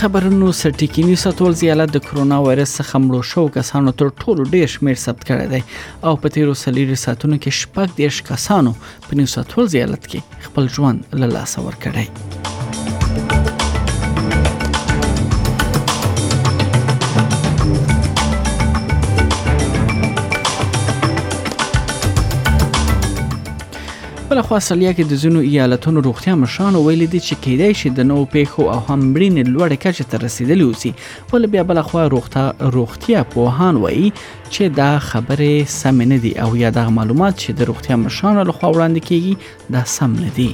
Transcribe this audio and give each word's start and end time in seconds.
خبرونو 0.00 0.52
سرټیکینی 0.60 1.14
ساتول 1.22 1.52
زیالات 1.60 1.90
د 1.94 2.02
کرونا 2.04 2.36
وایرس 2.44 2.70
څخه 2.78 3.00
مړو 3.06 3.20
شو 3.30 3.42
کسانو 3.56 3.92
تر 4.02 4.08
ټولو 4.22 4.46
ډیر 4.54 4.66
شمیر 4.74 5.00
ثبت 5.02 5.26
کړی 5.30 5.46
دی 5.52 5.60
او 6.10 6.14
په 6.22 6.32
تیرو 6.36 6.54
سلیری 6.60 6.96
ساتونو 7.02 7.38
کې 7.40 7.58
شپږ 7.64 8.00
دیش 8.00 8.22
کسانو 8.30 8.72
په 9.08 9.20
نیو 9.20 9.32
ساتول 9.34 9.70
زیالات 9.74 10.10
کې 10.14 10.46
خپل 10.46 10.72
ژوند 10.78 11.20
له 11.24 11.30
لاسه 11.36 11.66
ورکړی 11.66 13.09
بلخوا 24.40 24.58
سلیا 24.66 24.90
کې 24.98 25.04
د 25.08 25.18
ځینو 25.22 25.40
ایالتونو 25.46 26.00
روغتیا 26.06 26.34
مشرانو 26.42 26.78
ویلي 26.84 27.06
دي 27.14 27.18
چې 27.26 27.34
کېدای 27.46 27.72
شي 27.80 27.88
د 27.98 28.06
نوو 28.10 28.20
پیښو 28.34 28.60
او 28.74 28.76
همبرینې 28.90 29.42
لوړې 29.52 29.78
کچې 29.84 30.04
ته 30.14 30.22
رسیدلی 30.26 30.64
اوسي 30.68 30.90
ولې 31.30 31.46
بیا 31.56 31.62
بلخوا 31.72 32.02
روغتیا 32.14 32.46
روغتیا 32.78 33.20
پوهان 33.36 33.74
وایي 33.84 34.08
چې 34.54 34.62
دا 34.82 34.90
خبرې 35.10 35.54
سم 35.80 35.98
نه 36.10 36.18
دي 36.26 36.32
او 36.46 36.50
یا 36.62 36.70
دغه 36.78 36.90
معلومات 37.02 37.34
چې 37.42 37.50
د 37.60 37.72
روغتیا 37.72 37.94
مشرانو 38.08 38.40
لخوا 38.52 38.68
وړاندې 38.72 39.02
کیږي 39.08 39.34
دا 39.78 39.82
سم 39.98 40.10
نه 40.26 40.30
دي 40.40 40.50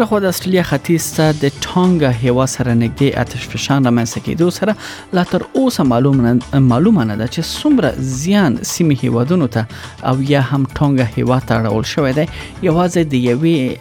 بل 0.00 0.06
خو 0.06 0.18
د 0.24 0.32
استرالیا 0.32 0.62
ختیځ 0.66 1.04
ته 1.16 1.24
د 1.40 1.48
ټانګا 1.64 2.10
هیوا 2.24 2.44
سره 2.52 2.72
نږدې 2.82 3.08
آتش 3.22 3.42
فشان 3.54 3.84
رامنځته 3.88 4.20
کېدو 4.26 4.46
سره 4.58 4.74
لا 5.18 5.24
تر 5.32 5.42
اوسه 5.56 5.84
معلوم 5.88 6.20
نه 6.26 6.60
معلومه 6.68 7.04
نه 7.10 7.16
ده 7.22 7.26
چې 7.26 7.40
څومره 7.64 7.90
زیان 8.12 8.54
سیمه 8.70 8.96
هیوادونو 9.04 9.46
ته 9.46 9.66
او 10.12 10.14
یا 10.30 10.40
هم 10.52 10.62
ټانګا 10.64 11.06
هیوا 11.16 11.38
ته 11.50 11.60
راول 11.66 11.84
شوې 11.90 12.16
ده 12.18 12.26
یوازې 12.68 12.98
د 12.98 13.14
یوې 13.14 13.76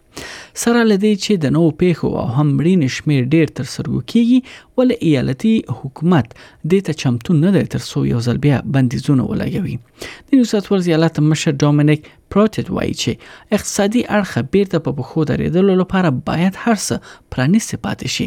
سره 0.65 0.83
لدی 0.91 1.11
چې 1.17 1.41
د 1.45 1.51
نو 1.57 1.63
پیښو 1.85 2.13
او 2.23 2.27
هم 2.37 2.47
مړین 2.61 2.93
شمیر 2.99 3.25
ډیر 3.35 3.51
تر 3.59 3.67
سرو 3.73 3.97
کیږي 3.97 4.81
ول 4.81 4.95
ایالتي 5.01 5.53
حکومت 5.81 6.31
د 6.75 6.85
ته 6.89 7.01
چمتو 7.03 7.37
نه 7.41 7.51
دی 7.57 7.65
تر 7.75 7.85
سو 7.89 8.05
یو 8.11 8.23
ځل 8.29 8.41
بیا 8.47 8.61
بندیزونه 8.77 9.27
ولګوي 9.31 10.07
د 10.07 10.37
نیو 10.37 10.49
ساوث 10.53 10.71
ولز 10.73 10.89
ایالت 10.93 11.21
مشر 11.33 11.59
ډومینیک 11.67 12.09
پروتټ 12.35 12.73
وایي 12.79 12.95
چې 13.01 13.59
اقتصادي 13.59 14.03
اړخ 14.07 14.51
بیرته 14.57 14.85
په 14.89 14.97
بخو 15.01 15.27
درېدل 15.33 15.69
لپاره 15.83 16.13
باید 16.31 16.63
هرڅه 16.63 17.15
پرانیستي 17.37 17.81
پاتې 17.85 18.17
شي 18.17 18.27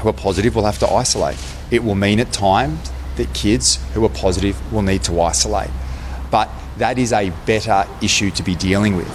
who 0.00 0.08
are 0.08 0.12
positive 0.28 0.52
will 0.56 0.64
have 0.70 0.78
to 0.84 0.88
isolate. 1.04 1.38
It 1.70 1.82
will 1.86 1.94
mean 2.06 2.18
at 2.20 2.32
times 2.32 2.78
that 3.18 3.28
kids 3.34 3.66
who 3.94 4.02
are 4.06 4.10
positive 4.26 4.56
will 4.72 4.82
need 4.90 5.02
to 5.10 5.14
isolate. 5.20 5.70
But 6.36 6.48
that 6.78 6.96
is 7.04 7.12
a 7.12 7.26
better 7.52 7.78
issue 8.02 8.30
to 8.38 8.42
be 8.42 8.54
dealing 8.54 8.94
with 8.96 9.14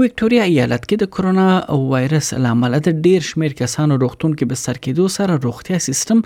وکټوريا 0.00 0.44
ایالت 0.50 0.84
کې 0.86 0.96
د 1.00 1.06
کرونا 1.14 1.46
وایرس 1.92 2.28
لامل 2.44 2.74
د 2.84 3.00
ډیر 3.06 3.24
شمیر 3.30 3.54
کسانو 3.56 3.96
روغتون 4.02 4.34
کې 4.34 4.52
بستر 4.52 4.78
کېدو 4.84 5.08
سره 5.14 5.34
روغتیا 5.46 5.78
سیستم 5.86 6.22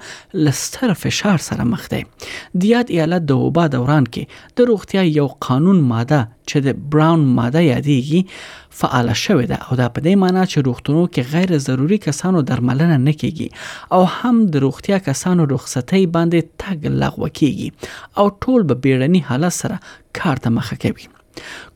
لستر 0.48 0.92
فشار 1.00 1.40
سره 1.46 1.66
مخ 1.70 1.86
دی 1.94 1.98
د 2.26 2.66
یاد 2.70 2.92
ایالت 2.98 3.26
د 3.30 3.40
وبا 3.46 3.64
دوران 3.76 4.06
کې 4.10 4.52
د 4.60 4.70
روغتیا 4.70 5.02
یو 5.08 5.26
قانون 5.48 5.80
ماده 5.88 6.20
چې 6.20 6.68
د 6.68 6.84
براون 6.96 7.24
ماده 7.40 7.64
یادېږي 7.64 8.78
فعال 8.84 9.10
شوې 9.24 9.50
ده 9.54 9.58
او 9.66 9.80
دا 9.82 9.90
په 9.98 10.06
دې 10.06 10.22
معنی 10.24 10.40
چې 10.52 10.68
روغتونو 10.70 11.02
کې 11.10 11.34
غیر 11.34 11.56
ضروري 11.66 11.98
کسانو 12.06 12.44
درملنه 12.52 13.00
نه 13.08 13.16
کیږي 13.24 13.98
او 13.98 14.02
هم 14.20 14.42
د 14.56 14.64
روغتیا 14.68 15.00
کسانو 15.10 15.50
رخصتۍ 15.56 16.04
باندې 16.20 16.56
تګ 16.66 16.98
لغوه 17.02 17.32
کیږي 17.42 17.92
او 18.20 18.30
ټول 18.30 18.70
به 18.72 18.80
بیړني 18.88 19.26
حالت 19.34 19.60
سره 19.60 19.82
کار 20.22 20.46
ته 20.48 20.56
مخه 20.60 20.80
کوي 20.88 21.14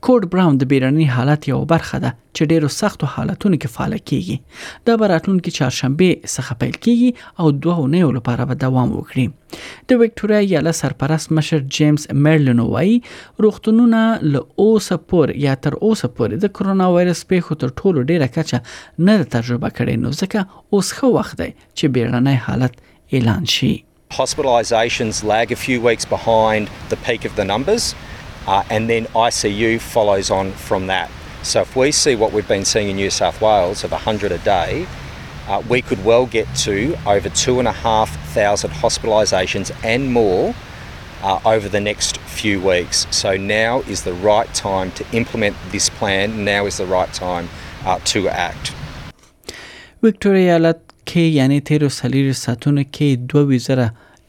کوډ 0.06 0.22
براون 0.32 0.58
د 0.60 0.70
بیرنی 0.72 1.04
حالت 1.16 1.48
یو 1.50 1.58
برخه 1.72 1.98
ده 2.04 2.12
چې 2.36 2.50
ډیرو 2.52 2.68
سختو 2.76 3.08
حالتونو 3.14 3.58
کې 3.62 3.74
فعال 3.76 3.94
کیږي 3.96 4.88
دا 4.88 4.96
براتلونکي 5.02 5.52
چهارشنبه 5.58 6.16
څخه 6.24 6.58
پیل 6.62 6.76
کیږي 6.76 7.40
او 7.40 7.52
دوه 7.66 7.84
اونۍ 7.84 8.16
لپاره 8.18 8.46
به 8.50 8.58
دوام 8.64 8.94
وکړي 8.96 9.86
د 9.92 10.00
وکټوريا 10.02 10.40
یاله 10.52 10.74
سرپرست 10.80 11.34
مشر 11.40 11.64
جیمز 11.78 12.06
مرلن 12.28 12.62
وایي 12.68 12.96
روغتونونه 13.46 14.02
له 14.26 14.66
اوسه 14.66 15.00
پور 15.14 15.34
یا 15.46 15.56
تر 15.66 15.78
اوسه 15.80 16.12
پورې 16.18 16.44
د 16.44 16.54
کرونا 16.60 16.90
وایرس 16.96 17.24
پیښو 17.34 17.60
تر 17.64 17.74
ټولو 17.80 18.06
ډیره 18.06 18.32
کچه 18.36 18.64
نه 19.10 19.18
تجربه 19.38 19.74
کړي 19.80 20.08
نو 20.08 20.14
ځکه 20.18 20.64
اوس 20.78 20.92
خو 21.00 21.12
وخت 21.20 21.38
دی 21.42 21.50
چې 21.54 21.96
بیرنی 21.98 22.40
حالت 22.48 22.80
اعلان 23.20 23.52
شي 23.58 23.72
Hospitalisations 24.14 25.18
lag 25.30 25.52
a 25.56 25.56
few 25.64 25.76
weeks 25.82 26.06
behind 26.12 26.70
the 26.94 26.96
peak 27.08 27.26
of 27.28 27.34
the 27.40 27.44
numbers. 27.50 27.84
uh, 28.46 28.62
and 28.70 28.88
then 28.88 29.06
ICU 29.14 29.81
follows 29.81 30.31
on 30.31 30.52
from 30.52 30.87
that. 30.87 31.10
So 31.42 31.62
if 31.62 31.76
we 31.76 31.92
see 31.92 32.16
what 32.16 32.32
we've 32.32 32.48
been 32.48 32.64
seeing 32.64 32.88
in 32.88 32.96
New 32.96 33.10
South 33.10 33.40
Wales 33.40 33.84
of 33.84 33.92
100 33.92 34.32
a 34.32 34.38
day, 34.38 34.87
uh, 35.48 35.62
we 35.69 35.82
could 35.82 36.04
well 36.04 36.26
get 36.26 36.46
to 36.54 36.94
over 37.06 37.28
2,500 37.28 37.70
hospitalisations 38.76 39.70
and 39.82 40.12
more 40.12 40.54
uh, 41.22 41.40
over 41.44 41.69
the 41.69 41.81
next 41.81 42.19
few 42.19 42.60
weeks. 42.60 43.06
So 43.10 43.37
now 43.37 43.81
is 43.82 44.02
the 44.04 44.12
right 44.12 44.52
time 44.54 44.92
to 44.92 45.04
implement 45.12 45.56
this 45.70 45.88
plan, 45.90 46.44
now 46.44 46.66
is 46.66 46.76
the 46.78 46.87
right 46.87 47.12
time 47.12 47.48
uh, 47.84 47.98
to 48.14 48.28
act. 48.28 48.72
ویکتوریا 50.02 50.40
ایالت 50.42 50.92
کې 51.04 51.26
یعنی 51.28 51.60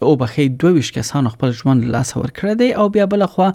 او 0.02 0.16
بخې 0.22 0.46
22 0.50 0.92
کسان 0.98 1.28
خپل 1.34 1.50
ژوند 1.60 1.80
له 1.84 1.92
لاس 1.96 2.10
ورکړی 2.20 2.54
دی 2.62 2.70
او 2.80 2.86
بیا 2.96 3.06
بل 3.14 3.24
خو 3.34 3.46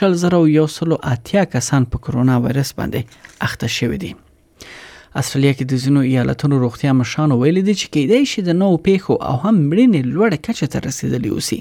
10000 0.00 1.48
کسان 1.54 1.82
په 1.94 1.98
کرونا 2.04 2.36
وایرس 2.44 2.70
باندې 2.80 3.32
اخته 3.48 3.68
شوی 3.78 3.98
دي 4.04 4.12
استرالیا 5.20 5.50
کې 5.56 5.64
د 5.70 5.80
ځینو 5.84 6.02
ایالتونو 6.10 6.58
روغتیا 6.60 6.92
مشانو 6.98 7.36
ویل 7.40 7.58
دي 7.64 7.72
چې 7.80 7.90
کېدای 7.96 8.28
شي 8.30 8.44
د 8.46 8.54
نو 8.60 8.68
پیښو 8.86 9.16
او 9.30 9.32
هم 9.42 9.52
مړینې 9.72 10.00
لوړه 10.14 10.38
کچه 10.46 10.68
ته 10.74 10.82
رسیدلې 10.86 11.36
وسی 11.38 11.58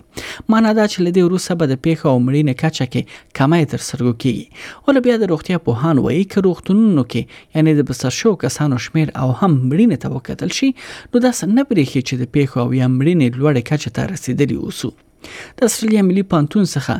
معنا 0.53 0.71
دا 0.77 0.85
چې 0.93 1.07
لدې 1.07 1.23
روسه 1.33 1.57
به 1.63 1.69
د 1.73 1.81
پیښو 1.89 2.05
او 2.13 2.23
مړینې 2.23 2.61
کچه 2.63 2.87
کې 2.93 3.35
کمای 3.41 3.67
تر 3.75 3.83
سرګو 3.87 4.13
کیږي 4.23 4.87
ول 4.87 5.01
بیا 5.09 5.17
د 5.25 5.31
روغتیا 5.33 5.59
په 5.67 5.77
هان 5.83 6.01
وایي 6.05 6.23
چې 6.31 6.45
روغتونونو 6.47 7.05
کې 7.11 7.45
یعنی 7.57 7.75
د 7.83 7.87
بسر 7.93 8.17
شو 8.21 8.35
کسانو 8.47 8.79
شمیر 8.89 9.13
او 9.25 9.29
هم 9.41 9.53
مړینې 9.59 10.07
ته 10.07 10.15
وکتل 10.17 10.57
شي 10.61 10.71
نو 10.73 11.27
دا 11.27 11.35
څنګه 11.43 11.69
بریښي 11.71 12.01
چې 12.09 12.25
د 12.25 12.33
پیښو 12.37 12.65
او 12.65 12.69
یا 12.81 12.87
مړینې 12.97 13.39
لوړه 13.39 13.69
کچه 13.71 13.95
ته 13.99 14.11
رسیدلې 14.15 14.61
وسو 14.67 14.95
د 15.57 15.59
استرالیا 15.67 16.01
ملي 16.09 16.23
پانتون 16.33 16.63
څخه 16.75 16.95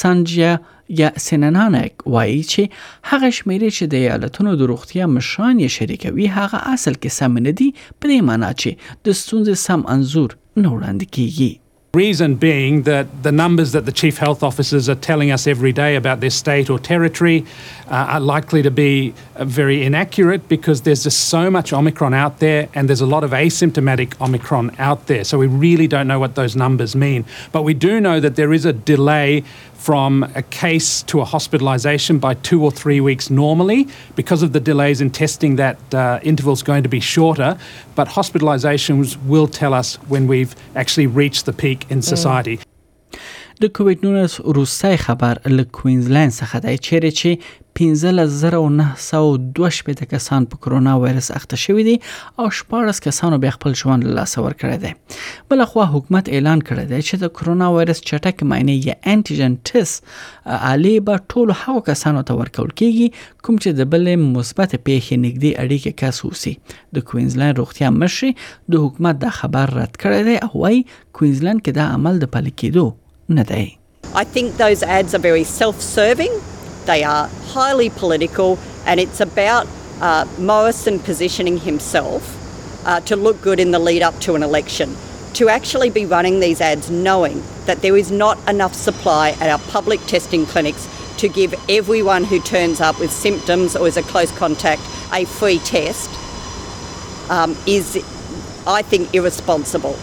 سانجیا 0.00 0.52
یا 1.00 1.08
سننانک 1.26 1.94
وایي 2.14 2.40
چې 2.52 2.62
هغه 3.10 3.28
شمیرې 3.38 3.70
چې 3.76 3.84
د 3.92 4.02
ایالتونو 4.04 4.50
د 4.60 4.72
روغتیا 4.72 5.04
مشان 5.16 5.52
یې 5.62 5.68
شریکوي 5.76 6.26
هغه 6.38 6.58
اصل 6.76 6.94
کې 7.02 7.10
سم 7.18 7.32
نه 7.46 7.52
دی 7.58 7.68
په 7.98 8.04
دې 8.10 8.18
معنی 8.30 8.50
چې 8.60 8.70
د 9.08 9.20
ستونزې 9.20 9.54
سم 9.66 9.80
انزور 9.96 10.30
نه 10.62 10.68
وړاندې 10.74 11.06
کیږي 11.18 11.50
Reason 11.96 12.34
being 12.34 12.82
that 12.82 13.22
the 13.22 13.32
numbers 13.32 13.72
that 13.72 13.86
the 13.86 13.90
chief 13.92 14.18
health 14.18 14.42
officers 14.42 14.86
are 14.86 14.94
telling 14.94 15.30
us 15.30 15.46
every 15.46 15.72
day 15.72 15.96
about 15.96 16.20
their 16.20 16.28
state 16.28 16.68
or 16.68 16.78
territory 16.78 17.46
uh, 17.90 17.94
are 18.10 18.20
likely 18.20 18.60
to 18.60 18.70
be 18.70 19.14
uh, 19.36 19.46
very 19.46 19.82
inaccurate 19.82 20.46
because 20.46 20.82
there's 20.82 21.04
just 21.04 21.18
so 21.30 21.50
much 21.50 21.72
Omicron 21.72 22.12
out 22.12 22.38
there 22.38 22.68
and 22.74 22.86
there's 22.86 23.00
a 23.00 23.06
lot 23.06 23.24
of 23.24 23.30
asymptomatic 23.30 24.12
Omicron 24.20 24.76
out 24.78 25.06
there. 25.06 25.24
So 25.24 25.38
we 25.38 25.46
really 25.46 25.88
don't 25.88 26.06
know 26.06 26.18
what 26.20 26.34
those 26.34 26.54
numbers 26.54 26.94
mean. 26.94 27.24
But 27.50 27.62
we 27.62 27.72
do 27.72 27.98
know 27.98 28.20
that 28.20 28.36
there 28.36 28.52
is 28.52 28.66
a 28.66 28.74
delay 28.74 29.42
from 29.88 30.14
a 30.34 30.42
case 30.64 30.90
to 31.10 31.16
a 31.20 31.24
hospitalization 31.34 32.14
by 32.26 32.32
two 32.48 32.60
or 32.66 32.72
three 32.80 33.00
weeks 33.08 33.26
normally. 33.44 33.80
Because 34.20 34.40
of 34.46 34.50
the 34.52 34.58
delays 34.70 34.98
in 35.04 35.08
testing, 35.22 35.52
that 35.64 35.76
uh, 35.94 36.18
interval 36.30 36.54
is 36.58 36.62
going 36.70 36.82
to 36.82 36.88
be 36.88 36.98
shorter, 37.14 37.50
but 37.98 38.06
hospitalizations 38.18 39.08
will 39.32 39.46
tell 39.60 39.72
us 39.80 39.88
when 40.12 40.22
we've 40.32 40.52
actually 40.80 41.06
reached 41.22 41.42
the 41.48 41.52
peak 41.62 41.80
in 41.92 41.98
mm. 42.00 42.04
society. 42.14 42.56
Mm. 42.56 42.64
د 43.62 43.64
روسي 44.56 44.96
خبر 44.96 45.38
له 45.46 45.64
کوینزلند 45.72 46.32
څخه 46.32 46.58
دی 46.60 46.76
چې 46.76 47.40
15992 47.80 50.04
کسان 50.12 50.44
په 50.52 50.58
کرونا 50.66 50.92
وایرس 51.02 51.28
اخته 51.38 51.56
شوی 51.62 51.82
دي 51.88 51.96
او 52.38 52.46
14 52.58 53.00
کسانو 53.06 53.36
بیا 53.42 53.50
خپل 53.56 53.72
ژوند 53.82 54.00
له 54.08 54.12
لاس 54.18 54.32
ور 54.38 54.52
کړی 54.62 54.78
دی 54.84 54.92
بل 55.52 55.62
خو 55.72 55.84
حکومت 55.94 56.24
اعلان 56.38 56.60
کړی 56.70 56.84
دی 56.92 57.00
چې 57.08 57.14
د 57.24 57.32
کرونا 57.40 57.68
وایرس 57.76 58.00
چټک 58.06 58.36
معنی 58.52 58.76
یا 58.88 58.94
انټیجن 58.94 59.52
ټیسټ 59.70 59.96
علي 60.70 60.94
به 61.10 61.18
ټول 61.34 61.52
هغو 61.60 61.84
کسانو 61.90 62.24
ته 62.30 62.38
ورکول 62.40 62.72
کیږي 62.72 63.08
کوم 63.48 63.60
چې 63.60 63.78
د 63.82 63.90
بل 63.96 64.04
مثبت 64.24 64.72
پیښې 64.76 65.16
نږدې 65.28 65.52
اړیکه 65.66 65.92
کس 66.02 66.16
وسی 66.26 66.54
د 66.98 67.00
کوینزلند 67.12 67.54
روغتیا 67.62 67.88
مشر 68.00 68.26
د 68.74 68.76
حکومت 68.86 69.14
دا 69.26 69.30
خبر 69.42 69.66
رد 69.80 69.94
کړی 70.04 70.20
دی 70.30 70.36
او 70.48 70.52
وايي 70.66 70.80
کوینزلند 71.20 71.60
کې 71.66 71.72
دا 71.80 71.86
عمل 71.98 72.14
د 72.26 72.28
پلي 72.38 72.52
کېدو 72.58 72.86
نه 73.40 73.44
دی 73.54 73.64
I 74.20 74.22
think 74.34 74.46
those 74.64 74.80
ads 74.98 75.10
are 75.18 75.24
very 75.30 75.44
self-serving 75.56 76.32
They 76.86 77.02
are 77.02 77.26
highly 77.48 77.90
political, 77.90 78.58
and 78.86 79.00
it's 79.00 79.20
about 79.20 79.66
uh, 80.00 80.24
Morrison 80.38 81.00
positioning 81.00 81.58
himself 81.58 82.22
uh, 82.86 83.00
to 83.00 83.16
look 83.16 83.42
good 83.42 83.58
in 83.58 83.72
the 83.72 83.80
lead 83.80 84.02
up 84.02 84.16
to 84.20 84.36
an 84.36 84.42
election. 84.44 84.94
To 85.34 85.48
actually 85.48 85.90
be 85.90 86.06
running 86.06 86.38
these 86.40 86.60
ads 86.60 86.88
knowing 86.88 87.42
that 87.66 87.82
there 87.82 87.96
is 87.96 88.10
not 88.12 88.38
enough 88.48 88.72
supply 88.72 89.30
at 89.40 89.50
our 89.50 89.58
public 89.70 90.00
testing 90.06 90.46
clinics 90.46 90.88
to 91.18 91.28
give 91.28 91.54
everyone 91.68 92.24
who 92.24 92.38
turns 92.40 92.80
up 92.80 92.98
with 93.00 93.10
symptoms 93.10 93.74
or 93.76 93.86
is 93.86 93.96
a 93.98 94.02
close 94.02 94.30
contact 94.38 94.80
a 95.12 95.24
free 95.26 95.58
test 95.58 96.10
um, 97.30 97.54
is, 97.66 97.96
I 98.66 98.80
think, 98.82 99.12
irresponsible. 99.14 99.98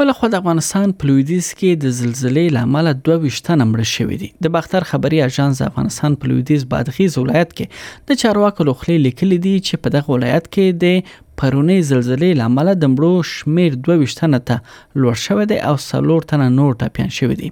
بلخو 0.00 0.28
د 0.32 0.36
افغانستان 0.36 0.92
په 1.00 1.08
لویدیز 1.08 1.48
کې 1.56 1.72
د 1.80 1.90
زلزلې 1.96 2.44
لامل 2.56 2.86
22 3.08 3.40
تنه 3.48 3.64
مړه 3.72 3.88
شوې 3.94 4.16
دي 4.22 4.28
د 4.46 4.52
بختر 4.54 4.86
خبري 4.92 5.18
اژانس 5.24 5.60
افغانستان 5.66 6.16
په 6.22 6.30
لویدیز 6.30 6.64
بادغیز 6.70 7.18
ولایت 7.22 7.52
کې 7.58 8.06
د 8.12 8.18
چارواکو 8.22 8.68
لخلې 8.68 8.96
لیکلي 9.06 9.38
دي 9.48 9.52
چې 9.66 9.82
په 9.86 9.94
دغه 9.96 10.16
ولایت 10.16 10.48
کې 10.56 10.80
د 10.84 11.29
پرونی 11.40 11.76
زلزلې 11.88 12.36
لامل 12.38 12.68
د 12.80 12.90
مړو 12.92 13.28
شمیر 13.28 13.76
22 13.84 14.16
تنه 14.16 14.38
ته 14.48 14.56
لوړ 15.02 15.20
شوی 15.26 15.44
دی 15.52 15.56
او 15.68 15.72
څلور 15.84 16.26
تنه 16.32 16.48
نور 16.56 16.74
ټپيان 16.82 17.12
شوی 17.18 17.36
دي 17.38 17.46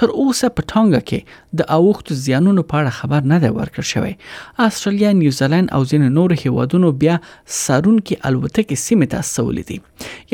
تر 0.00 0.08
اوسه 0.20 0.46
په 0.56 0.62
ټانګا 0.72 1.00
کې 1.10 1.60
د 1.60 1.68
اوختو 1.76 2.16
زیانونو 2.24 2.64
په 2.72 2.80
اړه 2.80 2.90
خبر 2.98 3.22
نه 3.32 3.38
دی 3.44 3.50
ورکړ 3.58 3.82
شوی 3.92 4.12
استرالیا 4.66 5.10
نیوزیلند 5.20 5.66
او 5.78 5.80
ځینې 5.90 6.08
نور 6.16 6.30
هیوادونو 6.42 6.88
بیا 7.04 7.16
سارون 7.60 7.98
کې 8.00 8.30
الوتکې 8.30 8.76
سیمه 8.86 9.08
ته 9.14 9.26
سولې 9.30 9.64
دي 9.70 9.78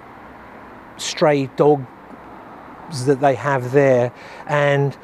stray 0.98 1.46
dog 1.56 1.84
that 3.06 3.20
they 3.20 3.34
have 3.34 3.72
there. 3.72 4.12
And 4.46 4.96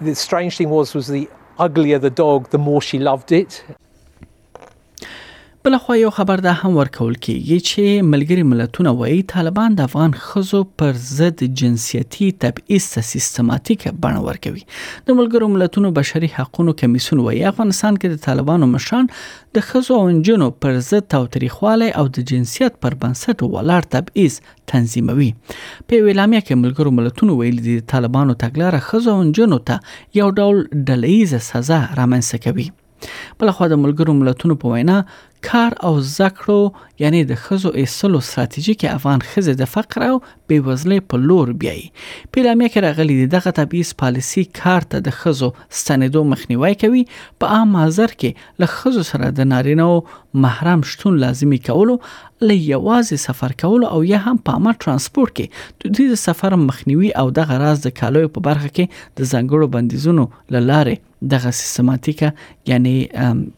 the 0.00 0.14
strange 0.14 0.56
thing 0.56 0.70
was, 0.70 0.94
was 0.94 1.06
the 1.06 1.28
uglier 1.58 1.98
the 1.98 2.08
dog, 2.08 2.48
the 2.48 2.56
more 2.56 2.80
she 2.80 2.98
loved 2.98 3.30
it. 3.30 3.62
بل 5.68 5.76
خو 5.76 5.94
یو 5.94 6.10
خبر 6.10 6.36
دا 6.36 6.52
هم 6.58 6.68
ورکول 6.76 7.16
کیږي 7.16 7.56
چې 7.70 8.04
ملګری 8.12 8.44
ملتونه 8.52 8.92
وایي 9.00 9.16
طالبان 9.32 9.74
د 9.80 9.88
افغان 9.90 10.14
خزو 10.20 10.60
پر 10.82 10.94
ضد 11.08 11.42
جنسیتي 11.60 12.28
تبعیض 12.44 12.86
سیستماتیک 13.08 13.84
بڼه 14.04 14.22
ورکوي 14.28 14.62
د 14.70 15.18
ملګرو 15.18 15.50
ملتونو 15.58 15.90
بشري 15.98 16.30
حقوقو 16.38 16.74
کمیسون 16.84 17.20
وایي 17.26 17.44
افغانستان 17.52 17.98
کې 18.00 18.14
د 18.14 18.24
طالبانو 18.28 18.70
مشران 18.72 19.12
د 19.60 19.66
خزو 19.68 19.98
او 20.06 20.08
انجنونو 20.14 20.48
پر 20.62 20.80
ضد 20.88 21.06
توتریخواله 21.18 21.90
او 21.98 22.06
د 22.20 22.28
جنسیت 22.32 22.80
پر 22.86 22.98
بنسټ 23.04 23.54
ولاړ 23.58 23.94
تبعیض 23.98 24.40
تنظیموي 24.74 25.30
په 25.52 26.10
ویلامیا 26.10 26.44
کې 26.46 26.62
ملګرو 26.64 26.96
ملتونو 27.02 27.38
ویل 27.44 27.62
دي 27.70 27.76
طالبانو 27.98 28.40
تګلارې 28.48 28.90
خزو 28.90 29.18
او 29.20 29.28
انجنونو 29.28 29.62
ته 29.70 30.20
یو 30.24 30.32
ډول 30.40 30.66
ډلېیزه 30.66 31.50
سزا 31.52 31.82
رامنځته 32.02 32.46
کوي 32.48 32.70
بل 33.40 33.50
خو 33.56 33.66
د 33.70 33.84
ملګرو 33.86 34.20
ملتونو 34.24 34.54
په 34.62 34.74
وینا 34.78 35.00
کار 35.42 35.72
او 35.82 35.92
زکړو 36.00 36.72
یعنی 37.00 37.22
د 37.30 37.34
خزو 37.42 37.70
ایسلو 37.82 38.20
ستراتیژیک 38.28 38.84
افغان 38.92 39.20
خزه 39.32 39.54
د 39.60 39.68
فقر 39.74 40.04
او 40.06 40.16
بیوزلۍ 40.52 40.98
په 41.12 41.20
لور 41.30 41.52
بیایي 41.62 41.84
په 42.00 42.44
لامه 42.46 42.68
کې 42.72 42.84
راغلي 42.86 43.18
دغه 43.36 43.52
تبعیض 43.60 43.92
پالیسی 44.02 44.44
کار 44.60 44.86
ته 44.94 45.02
د 45.08 45.16
خزو 45.20 45.50
ستنیدو 45.80 46.22
مخنیوي 46.32 46.72
کوي 46.84 47.02
په 47.16 47.56
عام 47.58 47.76
حاضر 47.80 48.14
کې 48.14 48.64
له 48.64 48.72
خزو 48.76 49.04
سره 49.10 49.32
د 49.40 49.50
نارینه 49.54 49.90
او 49.92 50.00
محرم 50.46 50.84
شتون 50.94 51.20
لازمی 51.24 51.58
کولو 51.70 51.98
له 52.48 52.56
یوازې 52.56 53.26
سفر 53.26 53.56
کولو 53.64 53.92
او 53.96 54.02
یا 54.12 54.22
هم 54.28 54.42
په 54.48 54.56
عامه 54.60 54.74
ترانسپورت 54.86 55.34
کې 55.38 55.84
د 55.84 55.98
دې 55.98 56.20
سفر 56.28 56.58
مخنیوي 56.68 57.12
او 57.22 57.28
دغه 57.42 57.62
راز 57.66 57.84
د 57.88 57.96
کالوي 58.02 58.32
په 58.38 58.46
برخه 58.50 58.70
کې 58.70 59.20
د 59.20 59.32
زنګړو 59.32 59.76
بندیزونو 59.76 60.28
لاره 60.72 61.02
دغه 61.30 61.50
سیستماتیکه 61.58 62.68
یعنی 62.72 62.92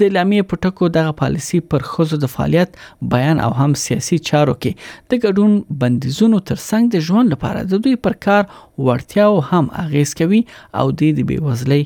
د 0.02 0.10
لامي 0.16 0.40
پټکو 0.52 0.88
دغه 0.96 1.12
پالیسی 1.22 1.60
پر 1.74 1.84
خوځو 1.92 2.16
د 2.24 2.32
فعالیت 2.34 2.76
بیان 3.14 3.42
او 3.46 3.50
هم 3.60 3.76
سیاسي 3.84 4.18
چارو 4.30 4.56
کې 4.58 4.90
د 5.10 5.12
ګډون 5.24 5.52
بندیزونو 5.84 6.42
ترڅنګ 6.52 6.92
د 6.98 7.04
ژوند 7.08 7.26
لپاره 7.36 7.64
د 7.72 7.82
دوی 7.88 7.96
پر 8.08 8.18
کار 8.28 8.42
وړتیا 8.88 9.26
هم 9.50 9.72
اغیز 9.86 10.14
کوي 10.22 10.42
او 10.80 10.86
د 10.92 11.02
دې 11.16 11.24
بیوزلۍ 11.32 11.82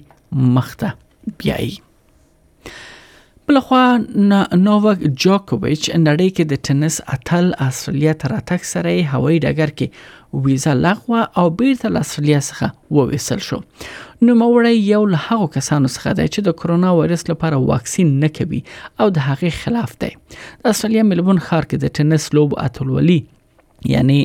مخته 0.59 0.93
بیاي 1.43 1.71
بلخوا 3.49 3.97
نوواک 4.67 4.99
جوکوویچ 5.23 5.85
نړۍ 6.09 6.29
کې 6.37 6.45
د 6.51 6.55
ټنس 6.69 6.99
اتل 7.17 7.49
استرالیا 7.67 8.13
تر 8.25 8.35
اتک 8.37 8.69
سره 8.73 8.93
هوایي 9.13 9.39
ډګر 9.45 9.73
کې 9.81 10.45
ویزا 10.45 10.75
لغوه 10.85 11.21
او 11.43 11.47
بیرته 11.63 11.91
له 11.97 12.01
استرالیا 12.07 12.41
څخه 12.49 12.69
وویسل 12.99 13.41
شو 13.49 13.59
نو 14.29 14.37
موري 14.45 14.75
یو 14.93 15.03
له 15.17 15.21
هغو 15.27 15.49
کسانو 15.59 15.89
څخه 15.97 16.11
دی 16.21 16.27
چې 16.35 16.41
د 16.49 16.59
کرونا 16.63 16.95
وایرس 17.01 17.25
لپاره 17.33 17.63
واکسین 17.73 18.15
نه 18.25 18.31
کوي 18.41 18.63
او 19.01 19.11
د 19.19 19.29
هغې 19.29 19.63
خلاف 19.65 19.99
دی 20.03 20.13
د 20.41 20.75
استرالیا 20.75 21.09
ملبون 21.13 21.41
ښار 21.49 21.63
کې 21.71 21.87
د 21.87 22.01
ټنس 22.01 22.33
لوب 22.39 22.59
اتلولي 22.67 23.21
یعنی 23.91 24.19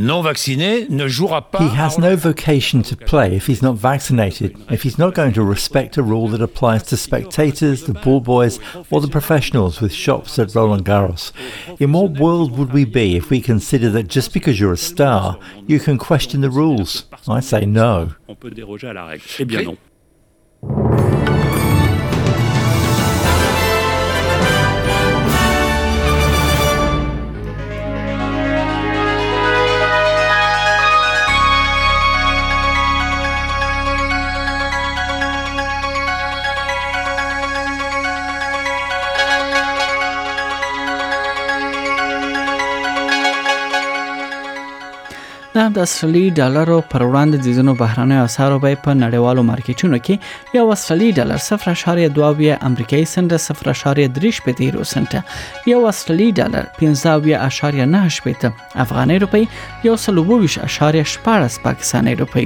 non 0.00 0.22
vacciné 0.22 0.86
ne 0.88 1.06
jouera 1.06 1.42
pas. 1.50 1.58
He 1.60 1.76
has 1.76 1.98
no 1.98 2.16
vocation 2.16 2.82
to 2.82 2.96
play 2.96 3.36
if 3.36 3.46
he's 3.46 3.62
not 3.62 3.76
vaccinated, 3.76 4.56
if 4.70 4.82
he's 4.82 4.98
not 4.98 5.14
going 5.14 5.32
to 5.34 5.42
respect 5.42 5.96
a 5.98 6.02
rule 6.02 6.26
that 6.28 6.40
applies 6.42 6.84
to 6.84 6.96
spectators, 6.96 7.84
the 7.84 7.92
ball 7.92 8.20
boys, 8.20 8.58
or 8.90 9.00
the 9.00 9.08
professionals 9.08 9.80
with 9.80 9.92
shops 9.92 10.38
at 10.38 10.54
Roland 10.54 10.84
Garros. 10.84 11.32
In 11.78 11.92
what 11.92 12.18
world 12.18 12.56
would 12.58 12.72
we 12.72 12.84
be 12.84 13.16
if 13.16 13.30
we 13.30 13.40
consider 13.40 13.90
that 13.90 14.08
just 14.08 14.32
because 14.32 14.58
you're 14.58 14.72
a 14.72 14.76
star, 14.76 15.38
you 15.66 15.78
can 15.78 15.98
question 15.98 16.40
the 16.40 16.50
rules? 16.50 17.04
I 17.28 17.40
say 17.40 17.66
no. 17.66 18.14
د 45.74 45.80
اصلي 45.86 46.22
ډالرو 46.36 46.76
پر 46.92 47.02
وړاندې 47.04 47.42
د 47.42 47.56
ځینو 47.58 47.72
بهرانه 47.80 48.16
اسعارو 48.28 48.56
بیه 48.62 48.78
په 48.86 48.94
نړیوالو 49.00 49.42
مارکیټونو 49.50 49.98
کې 50.06 50.56
یو 50.58 50.64
اصلي 50.74 51.10
ډالر 51.18 51.42
0.22 51.44 52.64
امریکایي 52.68 53.06
سنت 53.12 53.34
0.3 53.44 54.40
پته 54.46 54.64
یورو 54.66 54.86
سنت 54.94 55.14
یو 55.72 55.80
اصلي 55.92 56.26
ډالر 56.40 56.68
15.9 56.80 58.18
پته 58.26 58.52
افغاني 58.86 59.18
روپی 59.26 59.42
یو 59.88 59.96
122.14 60.00 61.62
پاکستاني 61.68 62.18
روپی 62.24 62.44